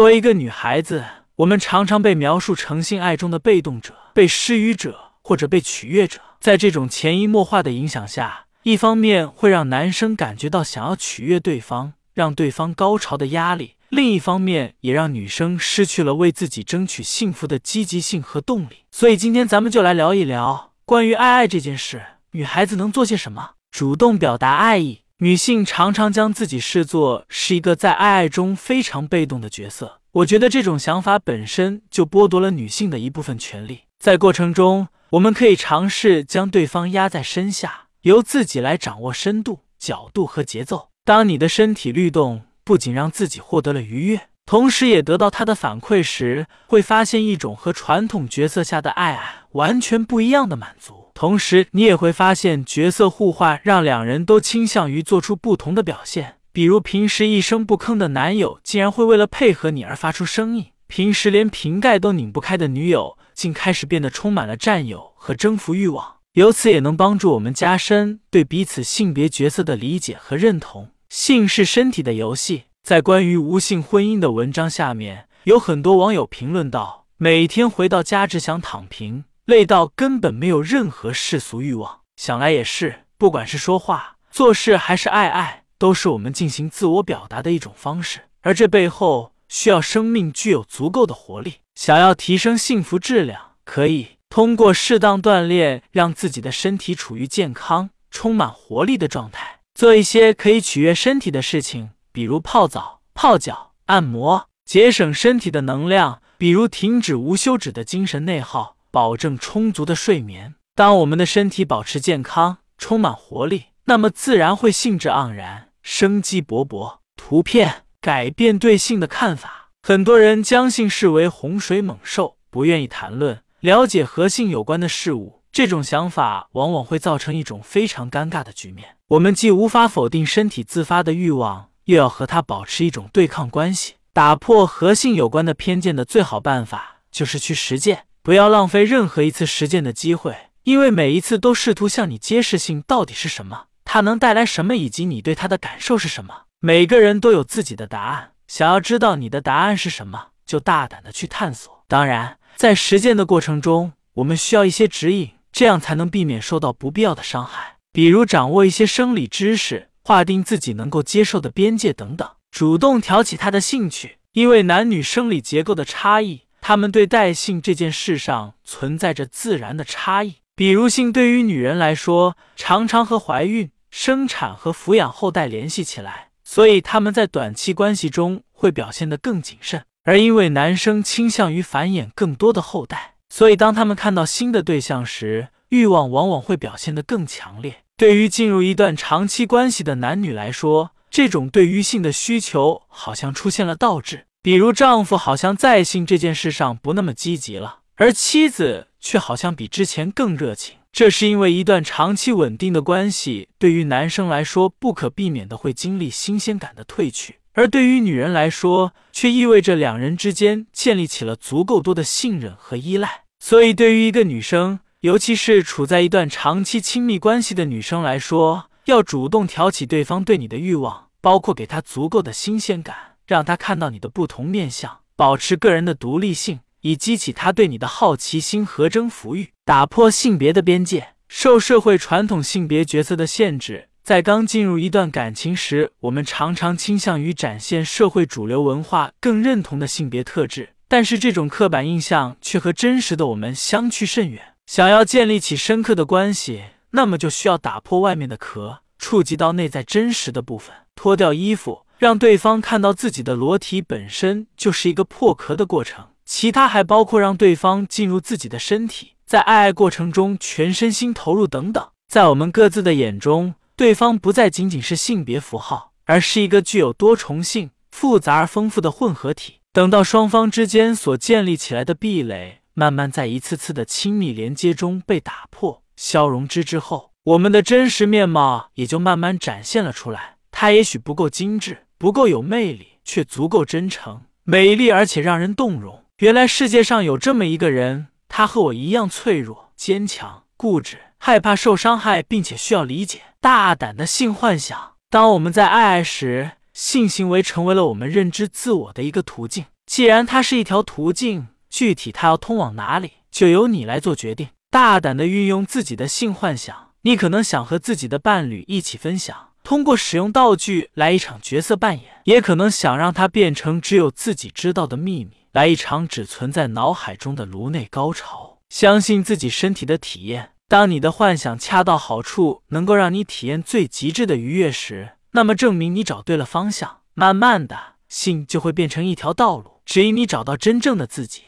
[0.00, 1.04] 作为一个女孩子，
[1.36, 6.18] 我们常常被描述成性爱中的被动者、被施予者或者被取悦者。
[6.40, 18.86] 在这种潜移默化的影响下，一方面会让男生感觉到想要取悦对方、让对方高潮的压力；另一方面也让女生失去了为自己争取幸福的积极性和动力。
[18.90, 23.50] 所以，今天咱们就来聊一聊关于爱爱这件事，女孩子能做些什么？
[23.70, 25.02] 主动表达爱意。
[25.22, 33.80] 女性常常将自己视作是一个在爱爱中非常被动的角色，我觉得这种想法本身就剥夺了女性的一部分权利。
[33.98, 40.88] 在过程中，我们可以尝试将对方压在身下，由自己来掌握深度、角度和节奏。
[41.04, 50.99] 当你的身体律动不仅让自己获得了愉悦，同时也得到他的反馈时，会发现一种和传统角色下的爱爱完全不一样的满足。
[51.20, 56.36] 同时，你也会发现角色互换让两人都倾向于做出不同的表现。
[56.50, 66.14] 比如，平时一声不吭的男友，竟然会为了配合你而发出声音；平时连瓶盖都拧不开的女友，竟开始变得充满了占有和征服欲望。
[66.32, 70.88] 由此也能帮助我们加深对彼此性别角色的理解和认同。
[71.10, 83.00] 性是身体的游戏，在关于无性婚姻的文章下面，有很多网友评论道：“每天回到家只想躺平。”累到根本没有任何世俗欲望，想来也是。
[83.18, 88.20] 不管是说话、做事还是爱爱，都是我们进行自我表达的一种方式。
[88.42, 91.54] 而这背后需要生命具有足够的活力。
[91.74, 99.58] 想要提升幸福质量，可以通过适当锻炼，让自己的身体处于健康、充满活力的状态。
[99.74, 108.76] 做一些可以取悦身体的事情，比如泡澡、泡脚、按摩，节省身体的能量，比如停止无休止的精神内耗。
[108.90, 110.54] 保证充足的睡眠。
[110.74, 116.98] 当我们的身体保持健康、充满活力，那么自然会兴致盎然、生机勃勃。
[117.16, 119.70] 图片改变对性的看法。
[119.82, 125.42] 很多人将性视为洪水猛兽，不愿意谈论、了解和性有关的事物。
[125.52, 133.94] 这种想法往往会造成一种非常尴尬的局面：我们既无法否定身体自发的欲望，又要和它保持一种对抗关系。
[134.12, 138.04] 打破和性有关的偏见的最好办法，就是去实践。
[138.22, 146.42] 不要浪费任何一次实践的机会，因为每一次都试图向你揭示性到底是什么，它能带来什么，以及你对它的感受是什么。
[146.60, 151.82] 每个人都有自己的答案，想要知道你的答案是什么，就大胆的去探索。
[151.88, 157.76] 当然，在实践的过程中，我们需要一些指引，这样才能避免受到不必要的伤害。
[157.90, 162.28] 比如掌握一些生理知识，划定自己能够接受的边界等等。
[162.50, 166.42] 主动挑起他的兴趣，因为男女生理结构的差异。
[166.70, 187.78] 他们对待性这件事上存在着自然的差异，比如性对于女人来说，常常和怀孕、生产和抚养后代联系起来，所以他们在短期关系中会表现得更谨慎；而因为男生倾向于繁衍更多的后代，所以当他们看到新的对象时，欲望往往会表现得更强烈。
[187.96, 194.26] 对于进入一段长期关系的男女来说，这种对于性的需求好像出现了倒置。
[194.42, 200.76] 比如，丈夫好像在性这件事上不那么积极了，而妻子却好像比之前更热情。
[200.90, 213.24] 这是因为一段长期稳定的关系对于男生来说不可避免的会经历新鲜感的褪去，而对于女人来说却意味着两人之间建立起了足够多的信任和依赖。
[213.38, 223.09] 所以，对于一个女生，尤其是处在一段长期亲密关系的女生来说，要主动挑起对方对你的欲望，包括给他足够的新鲜感。
[223.30, 233.88] 让他看到你的不同面相，保持个人的独立性，以激起他对你的好奇心和征服欲，打破性别的边界，受社会传统性别角色的限制。
[234.02, 244.42] 在刚进入一段感情时，我们常常倾向于展现社会主流文化更认同的性别特质，但是这种刻板印象却和真实的我们相去甚远。
[244.66, 251.82] 想要建立起深刻的关系，那么就需要打破外面的壳，触及到内在真实的部分，脱掉衣服。
[252.00, 261.86] 让对方看到自己的裸体本身就是一个破壳的过程，其他还包括让对方进入自己的身体，在爱爱过程中全身心投入等等。
[262.08, 269.56] 在我们各自的眼中，对方不再仅仅是性别符号，而是一个具有多重性、复杂而丰富的混合体。
[269.70, 280.36] 等到双方之间所建立起来的壁垒慢慢在一次次的亲密连接中被打破、消融之之后，我们的真实面貌也就慢慢展现了出来。
[280.50, 281.84] 它也许不够精致。
[282.00, 286.02] 不够有魅力，却足够真诚、美丽，而且让人动容。
[286.20, 293.20] 原来世界上有这么一个人，他和我一样脆弱、坚强、固执，害怕受伤害，并且需要理解。
[293.38, 294.92] 大胆的性幻想。
[295.10, 299.66] 当我们在爱爱时，性行为成为了我们认知自我的一个途径。
[299.84, 304.48] 既然它是一条途径，具体它要通往哪里，就由你来做决定。
[304.70, 318.58] 大胆的运用自己的性幻想，你可能想和自己的伴侣一起分享，通过使用道具来一场角色扮演，也可能想让它变成只有自己知道的秘密，来一场只存在脑海中的颅内高潮。
[318.68, 320.50] 相信自己身体的体验。
[320.68, 326.98] 当你的幻想恰到好处，能够让你体验最极致的愉悦时，那么证明你找对了方向。
[327.14, 327.76] 慢慢的，
[328.08, 331.42] 性就会变成一条道路，指引你找到真正的自己。